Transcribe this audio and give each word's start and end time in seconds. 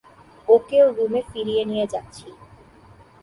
ওকে 0.47 0.77
ওর 0.83 0.91
রুমে 0.97 1.21
ফিরিয়ে 1.31 1.63
নিয়ে 1.65 1.85
যাচ্ছি। 1.93 2.27